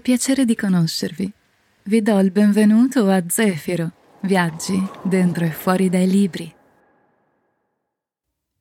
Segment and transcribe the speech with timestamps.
[0.00, 1.32] piacere di conoscervi.
[1.84, 6.54] Vi do il benvenuto a Zefiro, viaggi dentro e fuori dai libri.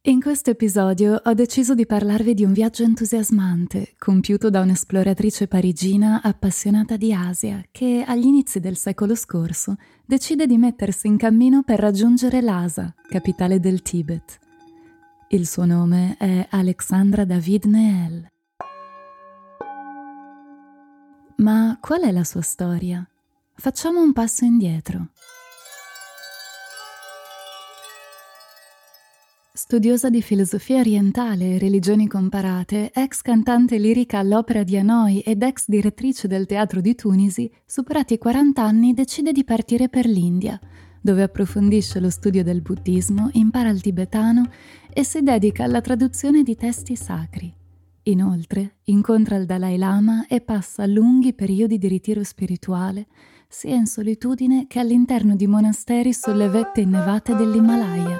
[0.05, 6.21] In questo episodio ho deciso di parlarvi di un viaggio entusiasmante, compiuto da un'esploratrice parigina
[6.21, 11.79] appassionata di Asia, che agli inizi del secolo scorso decide di mettersi in cammino per
[11.79, 14.39] raggiungere Lhasa, capitale del Tibet.
[15.29, 18.32] Il suo nome è Alexandra David Neel.
[21.37, 23.05] Ma qual è la sua storia?
[23.55, 25.07] Facciamo un passo indietro.
[29.51, 35.65] Studiosa di filosofia orientale e religioni comparate, ex cantante lirica all'Opera di Hanoi ed ex
[35.67, 40.59] direttrice del teatro di Tunisi, superati i 40 anni decide di partire per l'India,
[41.01, 44.49] dove approfondisce lo studio del buddismo, impara il tibetano
[44.91, 47.61] e si dedica alla traduzione di testi sacri.
[48.03, 53.07] Inoltre, incontra il Dalai Lama e passa lunghi periodi di ritiro spirituale,
[53.47, 58.19] sia in solitudine che all'interno di monasteri sulle vette innevate dell'Himalaya.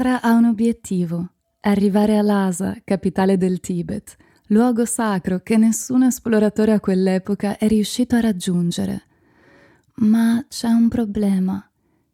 [0.00, 1.30] Alexandra ha un obiettivo,
[1.60, 4.16] arrivare a Lhasa, capitale del Tibet,
[4.46, 9.02] luogo sacro che nessun esploratore a quell'epoca è riuscito a raggiungere.
[9.96, 11.70] Ma c'è un problema.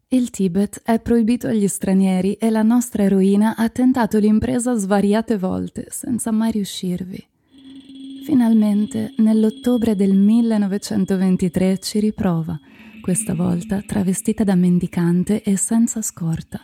[0.09, 5.87] Il Tibet è proibito agli stranieri e la nostra eroina ha tentato l'impresa svariate volte
[5.89, 7.25] senza mai riuscirvi.
[8.25, 12.59] Finalmente, nell'ottobre del 1923 ci riprova,
[12.99, 16.59] questa volta travestita da mendicante e senza scorta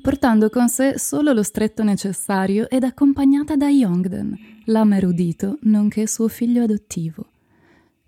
[0.00, 6.28] portando con sé solo lo stretto necessario ed accompagnata da Yongden, l'ama erudito, nonché suo
[6.28, 7.26] figlio adottivo.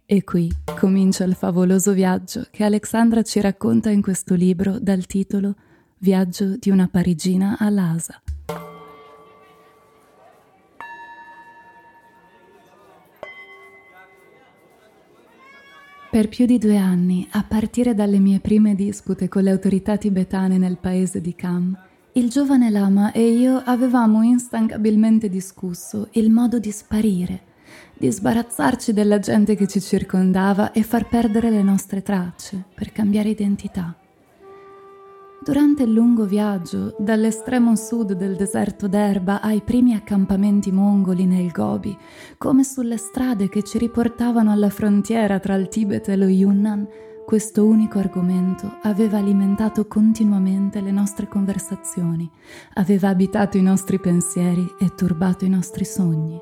[0.06, 5.54] E qui comincia il favoloso viaggio che Alexandra ci racconta in questo libro dal titolo
[5.98, 7.68] Viaggio di una parigina a
[16.18, 20.58] Per più di due anni, a partire dalle mie prime dispute con le autorità tibetane
[20.58, 21.78] nel paese di Kham,
[22.14, 27.42] il giovane lama e io avevamo instancabilmente discusso il modo di sparire,
[27.96, 33.28] di sbarazzarci della gente che ci circondava e far perdere le nostre tracce per cambiare
[33.28, 33.97] identità.
[35.48, 41.96] Durante il lungo viaggio dall'estremo sud del deserto d'erba ai primi accampamenti mongoli nel Gobi,
[42.36, 46.86] come sulle strade che ci riportavano alla frontiera tra il Tibet e lo Yunnan,
[47.24, 52.30] questo unico argomento aveva alimentato continuamente le nostre conversazioni,
[52.74, 56.38] aveva abitato i nostri pensieri e turbato i nostri sogni.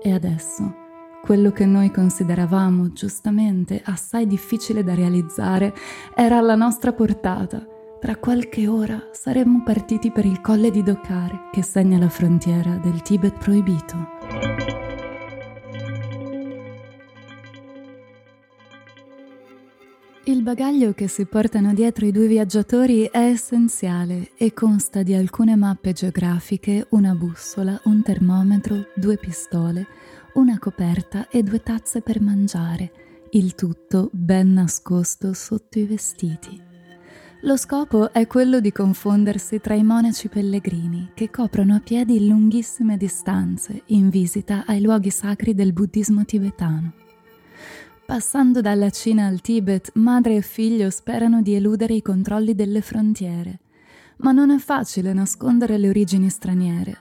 [0.00, 0.72] E adesso,
[1.20, 5.74] quello che noi consideravamo giustamente assai difficile da realizzare
[6.14, 7.72] era alla nostra portata.
[8.04, 13.00] Tra qualche ora saremmo partiti per il colle di Dokar, che segna la frontiera del
[13.00, 13.96] Tibet proibito.
[20.24, 25.56] Il bagaglio che si portano dietro i due viaggiatori è essenziale e consta di alcune
[25.56, 29.86] mappe geografiche, una bussola, un termometro, due pistole,
[30.34, 32.92] una coperta e due tazze per mangiare,
[33.30, 36.63] il tutto ben nascosto sotto i vestiti.
[37.44, 42.96] Lo scopo è quello di confondersi tra i monaci pellegrini che coprono a piedi lunghissime
[42.96, 46.92] distanze in visita ai luoghi sacri del buddismo tibetano.
[48.06, 53.60] Passando dalla Cina al Tibet, madre e figlio sperano di eludere i controlli delle frontiere.
[54.18, 56.96] Ma non è facile nascondere le origini straniere.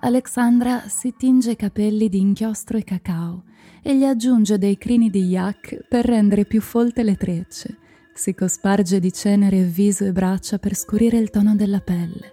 [0.00, 3.44] Alexandra si tinge i capelli di inchiostro e cacao
[3.82, 7.78] e gli aggiunge dei crini di yak per rendere più folte le trecce.
[8.16, 12.32] Si cosparge di cenere viso e braccia per scurire il tono della pelle.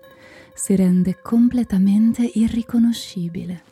[0.56, 3.63] Si rende completamente irriconoscibile.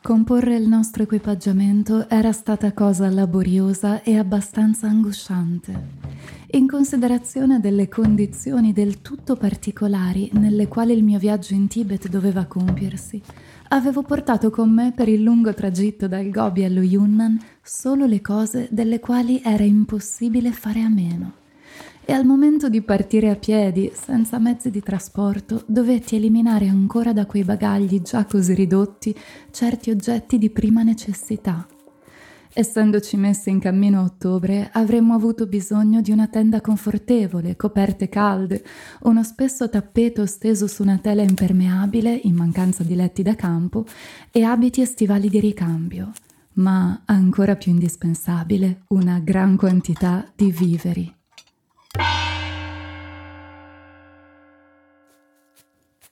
[0.00, 6.11] Comporre il nostro equipaggiamento era stata cosa laboriosa e abbastanza angosciante,
[6.54, 12.44] in considerazione delle condizioni del tutto particolari nelle quali il mio viaggio in Tibet doveva
[12.44, 13.20] compiersi.
[13.68, 18.68] Avevo portato con me per il lungo tragitto dal Gobi allo Yunnan solo le cose
[18.70, 21.40] delle quali era impossibile fare a meno
[22.04, 27.24] e al momento di partire a piedi, senza mezzi di trasporto, dovetti eliminare ancora da
[27.24, 29.14] quei bagagli già così ridotti
[29.50, 31.66] certi oggetti di prima necessità.
[32.54, 38.62] Essendoci messi in cammino a ottobre, avremmo avuto bisogno di una tenda confortevole, coperte calde,
[39.02, 43.86] uno spesso tappeto steso su una tela impermeabile, in mancanza di letti da campo,
[44.30, 46.12] e abiti e stivali di ricambio.
[46.54, 51.21] Ma ancora più indispensabile, una gran quantità di viveri.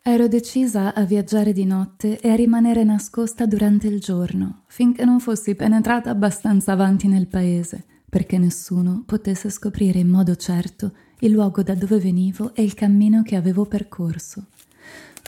[0.02, 5.20] Ero decisa a viaggiare di notte e a rimanere nascosta durante il giorno, finché non
[5.20, 11.62] fossi penetrata abbastanza avanti nel paese, perché nessuno potesse scoprire in modo certo il luogo
[11.62, 14.46] da dove venivo e il cammino che avevo percorso.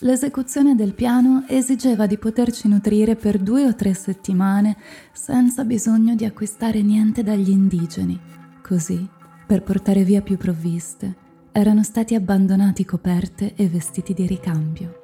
[0.01, 4.79] L'esecuzione del piano esigeva di poterci nutrire per due o tre settimane
[5.13, 8.19] senza bisogno di acquistare niente dagli indigeni.
[8.63, 9.07] Così,
[9.47, 11.22] per portare via più provviste,
[11.53, 15.01] erano stati abbandonati coperte e vestiti di ricambio.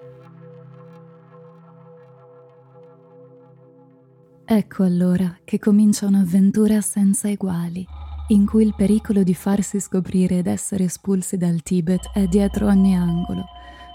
[4.46, 7.86] Ecco allora che comincia un'avventura senza eguali,
[8.28, 12.96] in cui il pericolo di farsi scoprire ed essere espulsi dal Tibet è dietro ogni
[12.96, 13.44] angolo,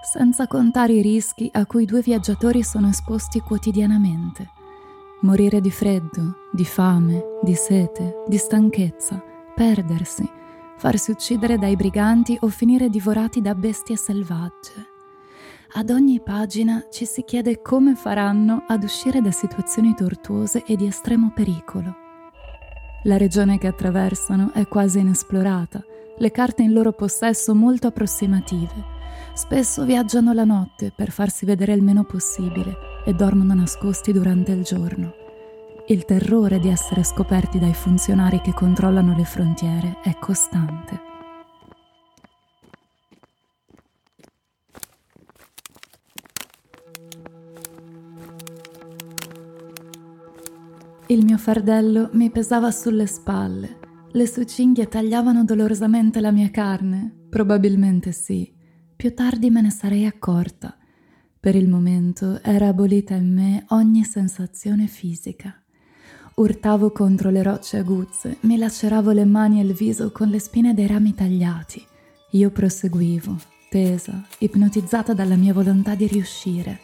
[0.04, 4.48] senza contare i rischi a cui due viaggiatori sono esposti quotidianamente.
[5.22, 9.24] Morire di freddo, di fame, di sete, di stanchezza,
[9.56, 10.42] perdersi,
[10.84, 14.92] farsi uccidere dai briganti o finire divorati da bestie selvagge.
[15.76, 20.86] Ad ogni pagina ci si chiede come faranno ad uscire da situazioni tortuose e di
[20.86, 21.96] estremo pericolo.
[23.04, 25.82] La regione che attraversano è quasi inesplorata,
[26.18, 28.84] le carte in loro possesso molto approssimative.
[29.36, 32.76] Spesso viaggiano la notte per farsi vedere il meno possibile
[33.06, 35.23] e dormono nascosti durante il giorno.
[35.86, 41.02] Il terrore di essere scoperti dai funzionari che controllano le frontiere è costante.
[51.08, 53.80] Il mio fardello mi pesava sulle spalle.
[54.14, 57.26] Le sue cinghie tagliavano dolorosamente la mia carne?
[57.30, 58.56] Probabilmente sì.
[58.96, 60.78] Più tardi me ne sarei accorta.
[61.38, 65.63] Per il momento era abolita in me ogni sensazione fisica.
[66.36, 70.74] Urtavo contro le rocce aguzze, mi laceravo le mani e il viso con le spine
[70.74, 71.86] dei rami tagliati.
[72.32, 73.38] Io proseguivo,
[73.70, 76.80] tesa, ipnotizzata dalla mia volontà di riuscire.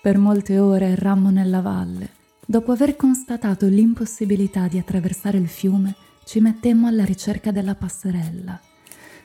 [0.00, 2.10] Per molte ore errammo nella valle.
[2.46, 8.60] Dopo aver constatato l'impossibilità di attraversare il fiume, ci mettemmo alla ricerca della passerella.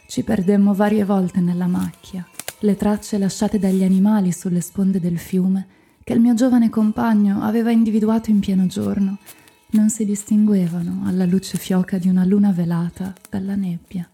[0.07, 2.27] Ci perdemmo varie volte nella macchia,
[2.61, 5.67] le tracce lasciate dagli animali sulle sponde del fiume
[6.03, 9.19] che il mio giovane compagno aveva individuato in pieno giorno
[9.71, 14.09] non si distinguevano alla luce fioca di una luna velata dalla nebbia.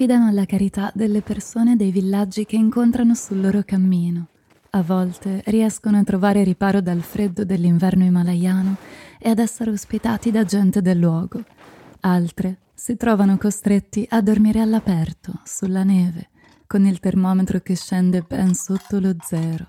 [0.00, 4.28] Affidano alla carità delle persone dei villaggi che incontrano sul loro cammino.
[4.70, 8.76] A volte riescono a trovare riparo dal freddo dell'inverno himalayano
[9.18, 11.44] e ad essere ospitati da gente del luogo.
[12.00, 16.30] Altre si trovano costretti a dormire all'aperto, sulla neve,
[16.66, 19.66] con il termometro che scende ben sotto lo zero.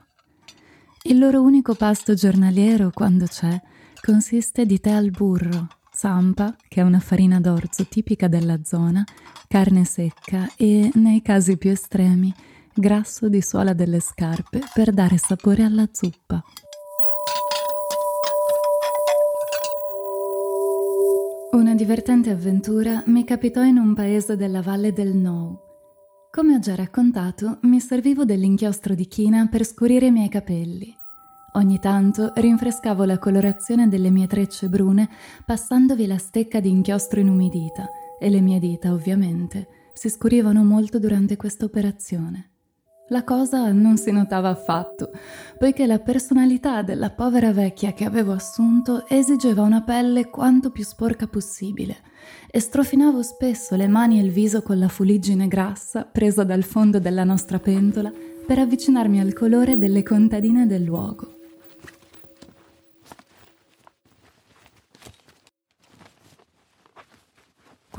[1.01, 3.61] Il loro unico pasto giornaliero, quando c'è,
[4.01, 5.67] consiste di tè al burro,
[6.01, 9.03] zampa, che è una farina d'orzo tipica della zona,
[9.47, 12.33] carne secca e, nei casi più estremi,
[12.73, 16.43] grasso di suola delle scarpe per dare sapore alla zuppa.
[21.51, 25.55] Una divertente avventura mi capitò in un paese della valle del Nou.
[26.31, 30.97] Come ho già raccontato, mi servivo dell'inchiostro di china per scurire i miei capelli.
[31.53, 35.09] Ogni tanto rinfrescavo la colorazione delle mie trecce brune
[35.45, 41.35] passandovi la stecca di inchiostro inumidita e le mie dita, ovviamente, si scurivano molto durante
[41.35, 42.51] questa operazione.
[43.09, 45.11] La cosa non si notava affatto,
[45.57, 51.27] poiché la personalità della povera vecchia che avevo assunto esigeva una pelle quanto più sporca
[51.27, 51.97] possibile
[52.49, 56.99] e strofinavo spesso le mani e il viso con la fuliggine grassa presa dal fondo
[56.99, 58.09] della nostra pentola
[58.47, 61.39] per avvicinarmi al colore delle contadine del luogo.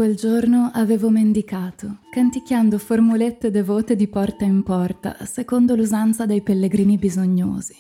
[0.02, 6.99] Quel giorno avevo mendicato, canticchiando formulette devote di porta in porta, secondo l'usanza dei pellegrini
[6.99, 7.76] bisognosi.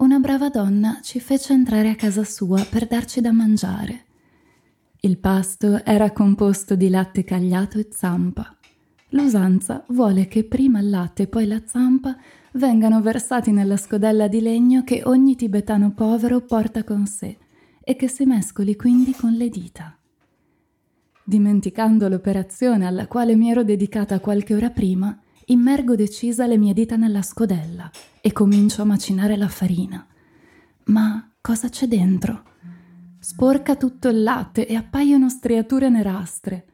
[0.00, 4.04] Una brava donna ci fece entrare a casa sua per darci da mangiare.
[5.00, 8.54] Il pasto era composto di latte cagliato e zampa.
[9.08, 12.18] L'usanza vuole che prima il latte e poi la zampa
[12.52, 17.38] vengano versati nella scodella di legno che ogni tibetano povero porta con sé
[17.80, 19.94] e che si mescoli quindi con le dita.
[21.24, 26.96] Dimenticando l'operazione alla quale mi ero dedicata qualche ora prima, immergo decisa le mie dita
[26.96, 30.04] nella scodella e comincio a macinare la farina.
[30.84, 32.44] Ma cosa c'è dentro?
[33.18, 36.64] Sporca tutto il latte e appaiono striature nerastre.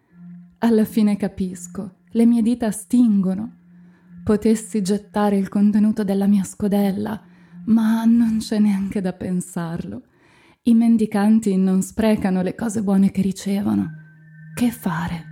[0.58, 3.52] Alla fine capisco, le mie dita stingono.
[4.24, 7.20] Potessi gettare il contenuto della mia scodella,
[7.66, 10.02] ma non c'è neanche da pensarlo.
[10.62, 14.05] I mendicanti non sprecano le cose buone che ricevono.
[14.56, 15.24] Che fare?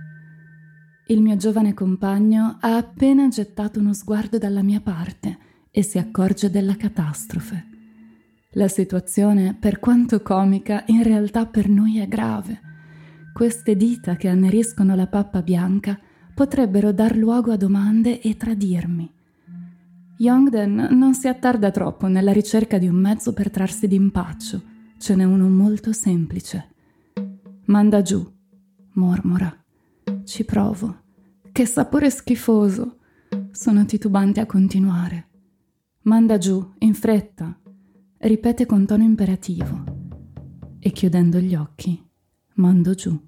[1.07, 5.37] Il mio giovane compagno ha appena gettato uno sguardo dalla mia parte
[5.71, 7.65] e si accorge della catastrofe.
[8.51, 12.59] La situazione, per quanto comica, in realtà per noi è grave.
[13.33, 15.99] Queste dita che anneriscono la pappa bianca
[16.35, 19.11] potrebbero dar luogo a domande e tradirmi.
[20.17, 24.61] Yongden non si attarda troppo nella ricerca di un mezzo per trarsi d'impaccio.
[24.99, 26.73] Ce n'è uno molto semplice.
[27.65, 28.33] Manda giù
[28.95, 29.55] mormora.
[30.23, 31.03] Ci provo.
[31.51, 32.97] Che sapore schifoso.
[33.51, 35.29] Sono titubante a continuare.
[36.03, 37.57] Manda giù, in fretta.
[38.17, 39.83] Ripete con tono imperativo.
[40.79, 42.01] E chiudendo gli occhi,
[42.55, 43.19] mando giù.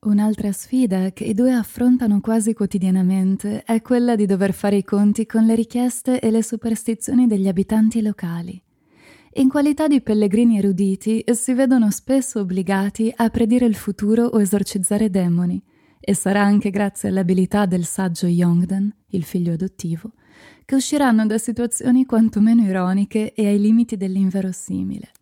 [0.00, 5.26] Un'altra sfida che i due affrontano quasi quotidianamente è quella di dover fare i conti
[5.26, 8.62] con le richieste e le superstizioni degli abitanti locali
[9.38, 15.10] in qualità di pellegrini eruditi si vedono spesso obbligati a predire il futuro o esorcizzare
[15.10, 15.62] demoni,
[16.00, 20.14] e sarà anche grazie all'abilità del saggio Yongden, il figlio adottivo,
[20.64, 25.12] che usciranno da situazioni quantomeno ironiche e ai limiti dell'inverosimile.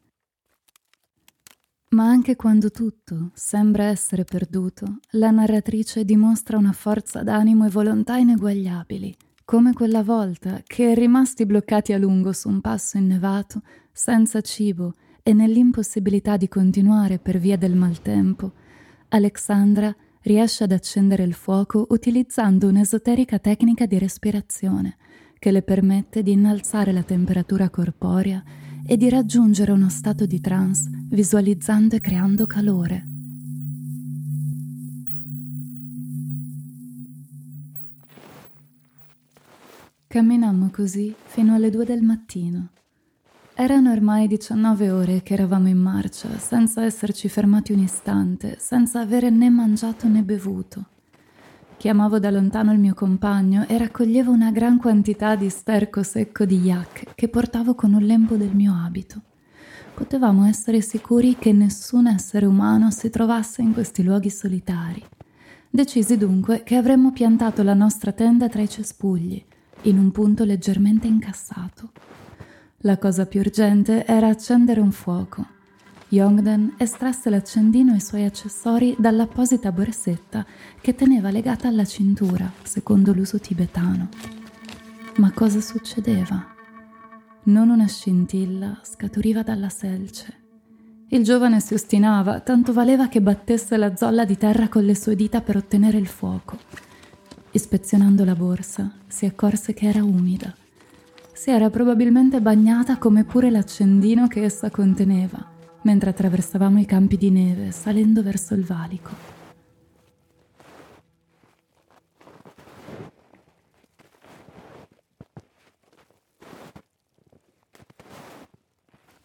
[1.90, 8.16] Ma anche quando tutto sembra essere perduto, la narratrice dimostra una forza d'animo e volontà
[8.16, 9.14] ineguagliabili,
[9.46, 13.62] come quella volta che, rimasti bloccati a lungo su un passo innevato,
[13.92, 18.50] senza cibo e nell'impossibilità di continuare per via del maltempo,
[19.10, 24.96] Alexandra riesce ad accendere il fuoco utilizzando un'esoterica tecnica di respirazione
[25.38, 28.42] che le permette di innalzare la temperatura corporea
[28.84, 33.15] e di raggiungere uno stato di trance visualizzando e creando calore.
[40.16, 42.68] Camminammo così fino alle due del mattino.
[43.52, 49.28] Erano ormai 19 ore che eravamo in marcia, senza esserci fermati un istante, senza avere
[49.28, 50.86] né mangiato né bevuto.
[51.76, 56.60] Chiamavo da lontano il mio compagno e raccoglievo una gran quantità di sterco secco di
[56.60, 59.20] yak che portavo con un lembo del mio abito.
[59.92, 65.04] Potevamo essere sicuri che nessun essere umano si trovasse in questi luoghi solitari.
[65.68, 69.44] Decisi dunque che avremmo piantato la nostra tenda tra i cespugli,
[69.86, 71.90] in un punto leggermente incassato.
[72.80, 75.54] La cosa più urgente era accendere un fuoco.
[76.08, 80.46] Yongden estrasse l'accendino e i suoi accessori dall'apposita borsetta
[80.80, 84.08] che teneva legata alla cintura, secondo l'uso tibetano.
[85.16, 86.54] Ma cosa succedeva?
[87.44, 90.44] Non una scintilla scaturiva dalla selce.
[91.08, 95.14] Il giovane si ostinava, tanto valeva che battesse la zolla di terra con le sue
[95.14, 96.58] dita per ottenere il fuoco.
[97.56, 100.54] Ispezionando la borsa, si accorse che era umida.
[101.32, 105.42] Si era probabilmente bagnata come pure l'accendino che essa conteneva,
[105.84, 109.08] mentre attraversavamo i campi di neve salendo verso il valico.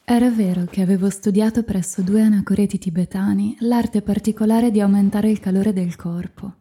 [0.06, 5.74] Era vero che avevo studiato presso due anacoreti tibetani l'arte particolare di aumentare il calore
[5.74, 6.60] del corpo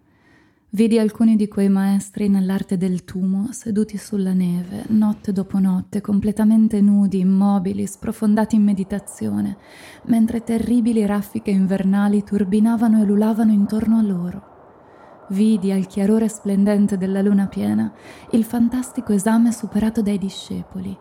[0.73, 6.81] Vidi alcuni di quei maestri nell'arte del tumo seduti sulla neve, notte dopo notte, completamente
[6.81, 9.57] nudi, immobili, sprofondati in meditazione,
[10.05, 14.43] mentre terribili raffiche invernali turbinavano e lulavano intorno a loro.
[15.31, 17.93] Vidi al chiarore splendente della luna piena
[18.31, 20.97] il fantastico esame superato dai discepoli.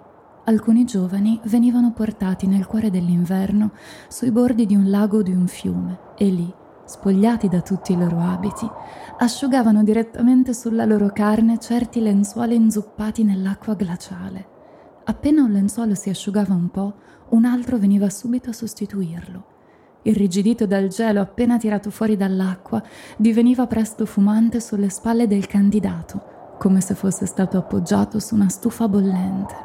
[0.45, 3.73] Alcuni giovani venivano portati nel cuore dell'inverno
[4.07, 6.53] sui bordi di un lago o di un fiume e lì
[6.89, 8.67] spogliati da tutti i loro abiti,
[9.19, 14.47] asciugavano direttamente sulla loro carne certi lenzuoli inzuppati nell'acqua glaciale.
[15.05, 16.93] appena un lenzuolo si asciugava un po',
[17.29, 19.43] un altro veniva subito a sostituirlo.
[20.03, 22.81] Irrigidito dal gelo appena tirato fuori dall'acqua,
[23.17, 28.87] diveniva presto fumante sulle spalle del candidato, come se fosse stato appoggiato su una stufa
[28.87, 29.55] bollente.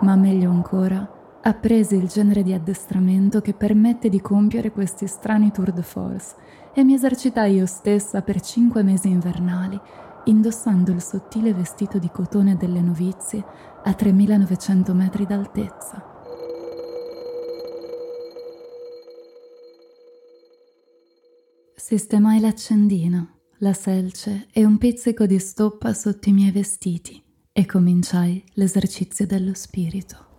[0.00, 1.11] Ma meglio ancora,
[1.42, 6.36] appresi il genere di addestramento che permette di compiere questi strani tour de force
[6.74, 9.78] e mi esercitai io stessa per cinque mesi invernali,
[10.24, 13.44] indossando il sottile vestito di cotone delle novizie
[13.82, 16.06] a 3900 metri d'altezza.
[21.74, 27.20] Sistemai l'accendino, la selce e un pizzico di stoppa sotto i miei vestiti
[27.50, 30.30] e cominciai l'esercizio dello spirito.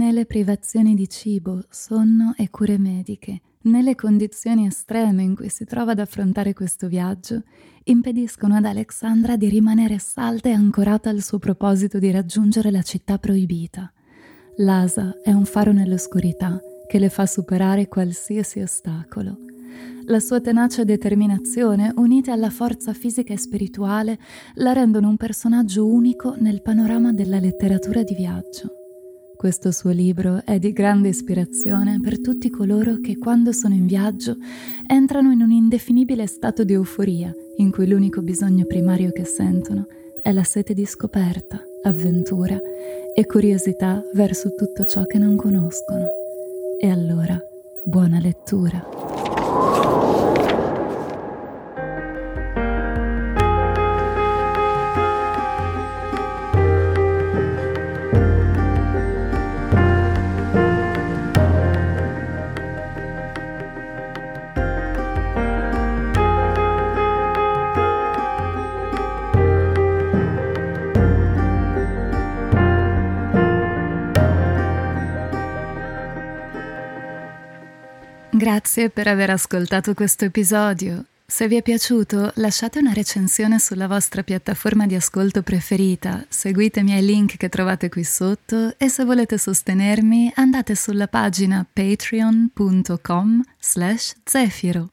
[0.00, 5.50] Né le privazioni di cibo, sonno e cure mediche, né le condizioni estreme in cui
[5.50, 7.42] si trova ad affrontare questo viaggio
[7.84, 13.18] impediscono ad Alexandra di rimanere salda e ancorata al suo proposito di raggiungere la città
[13.18, 13.92] proibita.
[14.56, 16.58] L'Asa è un faro nell'oscurità
[16.88, 19.36] che le fa superare qualsiasi ostacolo.
[20.06, 24.18] La sua tenace determinazione, unite alla forza fisica e spirituale,
[24.54, 28.79] la rendono un personaggio unico nel panorama della letteratura di viaggio.
[29.40, 34.36] Questo suo libro è di grande ispirazione per tutti coloro che quando sono in viaggio
[34.86, 39.86] entrano in un indefinibile stato di euforia in cui l'unico bisogno primario che sentono
[40.20, 42.60] è la sete di scoperta, avventura
[43.14, 46.04] e curiosità verso tutto ciò che non conoscono.
[46.78, 47.42] E allora,
[47.82, 48.86] buona lettura.
[78.40, 81.04] Grazie per aver ascoltato questo episodio.
[81.26, 87.04] Se vi è piaciuto, lasciate una recensione sulla vostra piattaforma di ascolto preferita, seguitemi ai
[87.04, 94.88] link che trovate qui sotto e se volete sostenermi andate sulla pagina patreon.com slash zefiro.